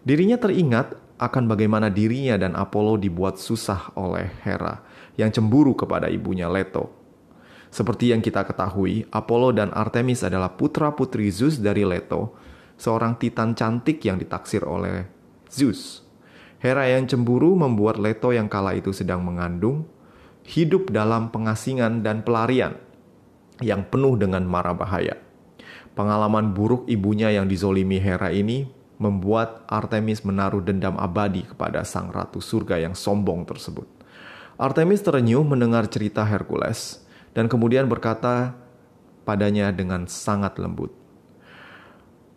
Dirinya 0.04 0.36
teringat 0.36 0.96
akan 1.18 1.50
bagaimana 1.50 1.88
dirinya 1.88 2.36
dan 2.38 2.54
Apollo 2.54 3.02
dibuat 3.02 3.40
susah 3.40 3.96
oleh 3.98 4.28
Hera 4.44 4.84
yang 5.18 5.32
cemburu 5.32 5.74
kepada 5.74 6.06
ibunya 6.06 6.46
Leto. 6.46 6.94
Seperti 7.68 8.12
yang 8.12 8.24
kita 8.24 8.48
ketahui, 8.48 9.04
Apollo 9.12 9.56
dan 9.60 9.68
Artemis 9.76 10.24
adalah 10.24 10.56
putra-putri 10.56 11.28
Zeus 11.28 11.60
dari 11.60 11.84
Leto, 11.84 12.32
seorang 12.80 13.20
titan 13.20 13.52
cantik 13.52 14.00
yang 14.04 14.16
ditaksir 14.16 14.64
oleh 14.64 15.04
Zeus. 15.50 16.00
Hera 16.62 16.88
yang 16.88 17.04
cemburu 17.04 17.52
membuat 17.58 18.00
Leto 18.00 18.32
yang 18.32 18.48
kala 18.48 18.72
itu 18.78 18.90
sedang 18.96 19.20
mengandung 19.20 19.84
hidup 20.48 20.88
dalam 20.88 21.28
pengasingan 21.28 22.00
dan 22.00 22.24
pelarian 22.24 22.80
yang 23.60 23.84
penuh 23.84 24.16
dengan 24.16 24.48
mara 24.48 24.72
bahaya. 24.72 25.27
Pengalaman 25.98 26.54
buruk 26.54 26.86
ibunya 26.86 27.34
yang 27.34 27.50
dizolimi 27.50 27.98
Hera 27.98 28.30
ini 28.30 28.70
membuat 29.02 29.66
Artemis 29.66 30.22
menaruh 30.22 30.62
dendam 30.62 30.94
abadi 30.94 31.42
kepada 31.42 31.82
sang 31.82 32.14
ratu 32.14 32.38
surga 32.38 32.78
yang 32.78 32.94
sombong 32.94 33.42
tersebut. 33.42 33.90
Artemis 34.62 35.02
terenyuh 35.02 35.42
mendengar 35.42 35.90
cerita 35.90 36.22
Hercules 36.22 37.02
dan 37.34 37.50
kemudian 37.50 37.90
berkata 37.90 38.54
padanya 39.26 39.74
dengan 39.74 40.06
sangat 40.06 40.54
lembut, 40.62 40.94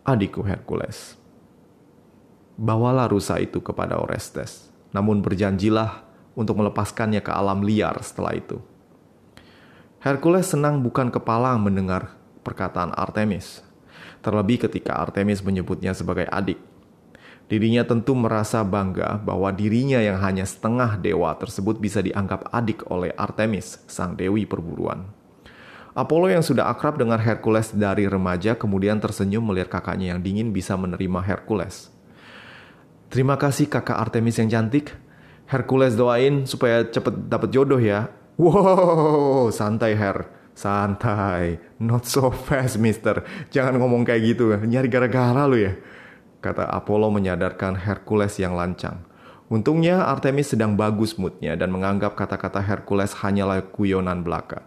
"Adikku 0.10 0.41
Hercules, 0.41 1.13
bawalah 2.58 3.10
rusa 3.13 3.38
itu 3.38 3.62
kepada 3.62 4.02
Orestes, 4.02 4.74
namun 4.89 5.21
berjanjilah 5.21 6.02
untuk 6.34 6.58
melepaskannya 6.58 7.21
ke 7.21 7.30
alam 7.30 7.62
liar 7.62 7.97
setelah 8.02 8.34
itu. 8.38 8.58
Hercules 10.02 10.50
senang 10.50 10.82
bukan 10.82 11.13
kepala 11.13 11.54
mendengar 11.62 12.20
perkataan 12.41 12.93
Artemis, 12.93 13.62
terlebih 14.21 14.67
ketika 14.67 14.97
Artemis 14.97 15.41
menyebutnya 15.41 15.93
sebagai 15.93 16.30
adik. 16.30 16.58
Dirinya 17.51 17.84
tentu 17.84 18.15
merasa 18.15 18.63
bangga 18.63 19.19
bahwa 19.19 19.51
dirinya 19.51 19.99
yang 19.99 20.23
hanya 20.23 20.47
setengah 20.47 20.95
dewa 20.95 21.36
tersebut 21.36 21.84
bisa 21.84 21.99
dianggap 21.99 22.47
adik 22.56 22.88
oleh 22.88 23.12
Artemis, 23.19 23.84
sang 23.91 24.15
dewi 24.15 24.47
perburuan. 24.47 25.12
Apollo 25.91 26.32
yang 26.32 26.39
sudah 26.39 26.71
akrab 26.71 26.95
dengan 26.95 27.19
Hercules 27.19 27.75
dari 27.75 28.08
remaja 28.08 28.56
kemudian 28.56 29.04
tersenyum 29.04 29.43
melihat 29.43 29.67
kakaknya 29.67 30.15
yang 30.15 30.23
dingin 30.23 30.56
bisa 30.56 30.80
menerima 30.80 31.19
Hercules. 31.19 31.91
Terima 33.12 33.36
kasih 33.36 33.67
kakak 33.67 33.99
Artemis 33.99 34.39
yang 34.39 34.47
cantik, 34.47 34.95
Hercules 35.51 35.99
doain 35.99 36.47
supaya 36.47 36.88
cepet 36.88 37.27
dapet 37.27 37.51
jodoh 37.51 37.84
ya. 37.84 38.08
Wow, 38.39 39.51
santai 39.51 39.99
Her. 39.99 40.40
Santai. 40.62 41.58
Not 41.82 42.06
so 42.06 42.30
fast, 42.30 42.78
mister. 42.78 43.26
Jangan 43.50 43.82
ngomong 43.82 44.06
kayak 44.06 44.21
gitu. 44.21 44.54
Nyari 44.54 44.86
gara-gara 44.93 45.50
lu 45.50 45.58
ya. 45.58 45.74
Kata 46.38 46.69
Apollo 46.69 47.10
menyadarkan 47.10 47.82
Hercules 47.82 48.38
yang 48.38 48.54
lancang. 48.54 49.02
Untungnya 49.50 50.06
Artemis 50.08 50.54
sedang 50.54 50.78
bagus 50.78 51.17
moodnya 51.17 51.58
dan 51.58 51.74
menganggap 51.74 52.13
kata-kata 52.13 52.62
Hercules 52.62 53.17
hanyalah 53.19 53.74
kuyonan 53.74 54.21
belaka. 54.21 54.63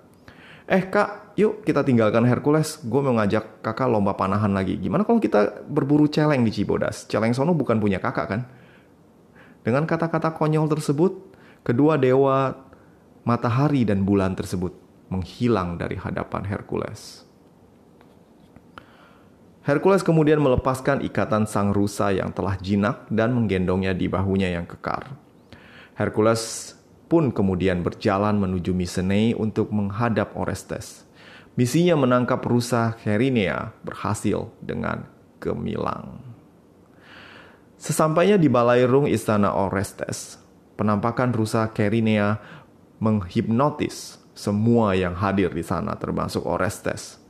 Eh 0.69 0.91
kak, 0.91 1.39
yuk 1.39 1.63
kita 1.63 1.87
tinggalkan 1.87 2.27
Hercules. 2.27 2.83
Gue 2.85 3.01
mau 3.01 3.17
ngajak 3.17 3.63
kakak 3.65 3.89
lomba 3.89 4.13
panahan 4.19 4.53
lagi. 4.53 4.77
Gimana 4.77 5.07
kalau 5.07 5.23
kita 5.23 5.65
berburu 5.71 6.11
celeng 6.11 6.43
di 6.45 6.53
Cibodas? 6.53 7.07
Celeng 7.09 7.33
sono 7.33 7.57
bukan 7.57 7.81
punya 7.81 8.03
kakak 8.03 8.27
kan? 8.29 8.41
Dengan 9.65 9.89
kata-kata 9.89 10.37
konyol 10.37 10.69
tersebut, 10.69 11.33
kedua 11.65 11.97
dewa 11.97 12.53
matahari 13.25 13.89
dan 13.89 14.05
bulan 14.05 14.37
tersebut 14.37 14.84
menghilang 15.09 15.77
dari 15.77 15.97
hadapan 15.97 16.49
Hercules. 16.49 17.25
Hercules 19.65 20.05
kemudian 20.05 20.45
melepaskan 20.45 21.01
ikatan 21.01 21.49
sang 21.49 21.73
rusa 21.73 22.13
yang 22.13 22.37
telah 22.37 22.61
jinak 22.61 23.09
dan 23.09 23.33
menggendongnya 23.33 23.97
di 23.97 24.13
bahunya 24.13 24.53
yang 24.53 24.69
kekar. 24.69 25.17
Hercules 25.97 26.77
pun 27.09 27.33
kemudian 27.33 27.81
berjalan 27.81 28.37
menuju 28.37 28.77
Mycenae 28.77 29.33
untuk 29.33 29.73
menghadap 29.73 30.37
Orestes. 30.37 31.09
Misinya 31.57 31.97
menangkap 31.97 32.45
rusa 32.45 32.99
Herinea 33.07 33.73
berhasil 33.87 34.53
dengan 34.61 35.09
gemilang. 35.41 36.21
Sesampainya 37.81 38.37
di 38.37 38.53
balairung 38.53 39.07
istana 39.07 39.55
Orestes, 39.55 40.37
penampakan 40.75 41.31
rusa 41.31 41.71
Kerinea 41.71 42.43
menghipnotis 42.99 44.24
semua 44.35 44.99
yang 44.99 45.15
hadir 45.15 45.55
di 45.55 45.63
sana 45.63 45.95
termasuk 45.95 46.43
Orestes. 46.43 47.23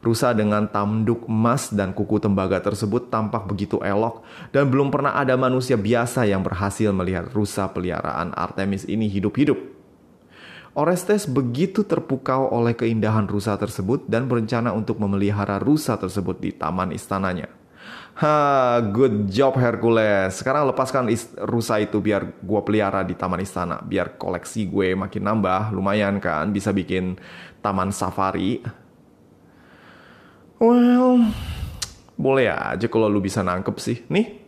Rusa 0.00 0.32
dengan 0.32 0.64
tanduk 0.64 1.28
emas 1.28 1.68
dan 1.70 1.92
kuku 1.92 2.18
tembaga 2.18 2.56
tersebut 2.56 3.12
tampak 3.12 3.44
begitu 3.44 3.78
elok 3.84 4.24
dan 4.48 4.66
belum 4.72 4.88
pernah 4.88 5.14
ada 5.14 5.36
manusia 5.36 5.76
biasa 5.76 6.24
yang 6.24 6.40
berhasil 6.40 6.88
melihat 6.90 7.28
rusa 7.30 7.68
peliharaan 7.68 8.32
Artemis 8.32 8.88
ini 8.88 9.12
hidup-hidup. 9.12 9.60
Orestes 10.72 11.28
begitu 11.28 11.84
terpukau 11.84 12.48
oleh 12.48 12.72
keindahan 12.72 13.28
rusa 13.28 13.60
tersebut 13.60 14.08
dan 14.08 14.24
berencana 14.24 14.72
untuk 14.72 14.96
memelihara 14.96 15.60
rusa 15.60 16.00
tersebut 16.00 16.40
di 16.40 16.56
taman 16.56 16.96
istananya. 16.96 17.59
Ha, 18.18 18.82
good 18.90 19.30
job 19.30 19.54
Hercules. 19.54 20.34
Sekarang 20.34 20.66
lepaskan 20.66 21.06
rusa 21.46 21.78
itu 21.78 22.02
biar 22.02 22.42
gue 22.42 22.60
pelihara 22.66 23.06
di 23.06 23.14
taman 23.14 23.40
istana. 23.40 23.78
Biar 23.80 24.18
koleksi 24.18 24.66
gue 24.66 24.98
makin 24.98 25.22
nambah. 25.24 25.70
Lumayan 25.70 26.18
kan, 26.18 26.50
bisa 26.50 26.74
bikin 26.74 27.16
taman 27.62 27.94
safari. 27.94 28.60
Well, 30.60 31.32
boleh 32.20 32.52
aja 32.52 32.84
kalau 32.92 33.08
lu 33.08 33.24
bisa 33.24 33.40
nangkep 33.40 33.76
sih. 33.80 34.04
Nih. 34.12 34.44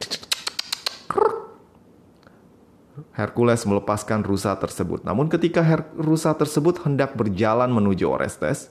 Hercules 3.16 3.64
melepaskan 3.64 4.20
rusa 4.20 4.52
tersebut. 4.56 5.04
Namun 5.04 5.32
ketika 5.32 5.64
rusa 5.96 6.36
tersebut 6.36 6.84
hendak 6.84 7.16
berjalan 7.16 7.72
menuju 7.72 8.04
Orestes, 8.08 8.68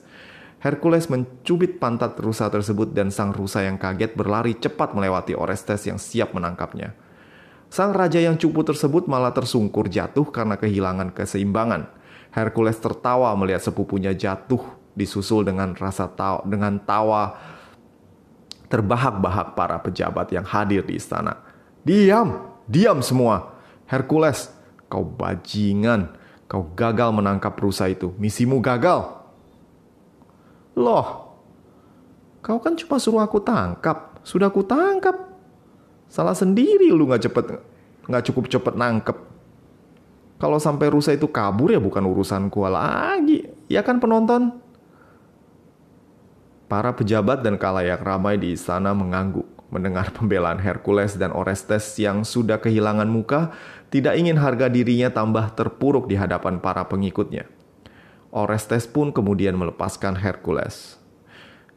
Hercules 0.62 1.10
mencubit 1.10 1.82
pantat 1.82 2.14
rusa 2.22 2.46
tersebut 2.46 2.94
dan 2.94 3.10
sang 3.10 3.34
rusa 3.34 3.66
yang 3.66 3.82
kaget 3.82 4.14
berlari 4.14 4.54
cepat 4.54 4.94
melewati 4.94 5.34
Orestes 5.34 5.90
yang 5.90 5.98
siap 5.98 6.38
menangkapnya. 6.38 6.94
Sang 7.66 7.90
raja 7.90 8.22
yang 8.22 8.38
cupu 8.38 8.62
tersebut 8.62 9.10
malah 9.10 9.34
tersungkur 9.34 9.90
jatuh 9.90 10.22
karena 10.30 10.54
kehilangan 10.54 11.10
keseimbangan. 11.10 11.90
Hercules 12.30 12.78
tertawa 12.78 13.34
melihat 13.34 13.58
sepupunya 13.58 14.14
jatuh 14.14 14.62
disusul 14.94 15.42
dengan 15.42 15.74
rasa 15.74 16.06
tawa, 16.06 16.46
dengan 16.46 16.78
tawa 16.78 17.34
terbahak-bahak 18.70 19.58
para 19.58 19.82
pejabat 19.82 20.30
yang 20.30 20.46
hadir 20.46 20.86
di 20.86 20.94
istana. 20.94 21.42
Diam, 21.82 22.54
diam 22.70 23.02
semua. 23.02 23.58
Hercules, 23.90 24.46
kau 24.86 25.02
bajingan. 25.02 26.14
Kau 26.46 26.70
gagal 26.76 27.10
menangkap 27.10 27.56
rusa 27.58 27.90
itu. 27.90 28.14
Misimu 28.20 28.62
gagal. 28.62 29.21
Loh, 30.78 31.36
kau 32.40 32.58
kan 32.62 32.72
cuma 32.76 32.96
suruh 32.96 33.20
aku 33.20 33.40
tangkap. 33.44 34.20
Sudah 34.22 34.48
aku 34.48 34.64
tangkap. 34.64 35.32
Salah 36.08 36.36
sendiri 36.36 36.92
lu 36.92 37.08
nggak 37.08 37.28
cepet, 37.28 37.44
nggak 38.08 38.24
cukup 38.30 38.44
cepet 38.48 38.74
nangkep. 38.76 39.18
Kalau 40.36 40.58
sampai 40.58 40.90
rusa 40.90 41.14
itu 41.14 41.30
kabur 41.30 41.70
ya 41.70 41.78
bukan 41.78 42.02
urusan 42.02 42.50
gua 42.50 42.68
lagi. 42.68 43.46
Ya 43.70 43.80
kan 43.86 44.02
penonton? 44.02 44.58
Para 46.66 46.90
pejabat 46.96 47.44
dan 47.44 47.60
kalayak 47.60 48.00
ramai 48.00 48.40
di 48.40 48.56
istana 48.56 48.96
mengangguk 48.96 49.46
mendengar 49.72 50.12
pembelaan 50.12 50.60
Hercules 50.60 51.16
dan 51.16 51.32
Orestes 51.32 51.96
yang 51.96 52.28
sudah 52.28 52.60
kehilangan 52.60 53.08
muka, 53.08 53.56
tidak 53.88 54.20
ingin 54.20 54.36
harga 54.36 54.68
dirinya 54.68 55.08
tambah 55.08 55.56
terpuruk 55.56 56.06
di 56.12 56.20
hadapan 56.20 56.60
para 56.60 56.84
pengikutnya. 56.84 57.48
Orestes 58.32 58.88
pun 58.88 59.12
kemudian 59.12 59.60
melepaskan 59.60 60.16
Hercules. 60.16 60.96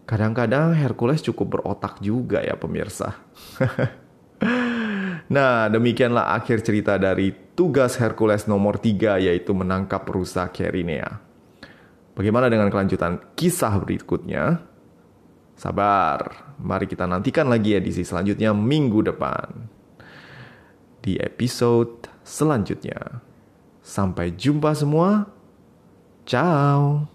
Kadang-kadang 0.07 0.71
Hercules 0.71 1.19
cukup 1.19 1.59
berotak 1.59 1.99
juga 1.99 2.39
ya 2.39 2.55
pemirsa. 2.55 3.19
nah, 5.35 5.67
demikianlah 5.67 6.31
akhir 6.31 6.63
cerita 6.63 6.95
dari 6.95 7.35
tugas 7.59 7.99
Hercules 7.99 8.47
nomor 8.47 8.79
3 8.79 9.27
yaitu 9.27 9.51
menangkap 9.51 10.07
rusa 10.07 10.47
Kerinea. 10.47 11.19
Bagaimana 12.15 12.47
dengan 12.47 12.71
kelanjutan 12.71 13.19
kisah 13.35 13.75
berikutnya? 13.75 14.63
Sabar, 15.59 16.55
mari 16.55 16.87
kita 16.87 17.03
nantikan 17.03 17.51
lagi 17.51 17.75
edisi 17.75 18.07
selanjutnya 18.07 18.55
minggu 18.55 19.03
depan. 19.11 19.67
Di 21.03 21.19
episode 21.19 22.07
selanjutnya. 22.23 23.19
Sampai 23.83 24.31
jumpa 24.31 24.71
semua. 24.71 25.34
Ciao. 26.25 27.14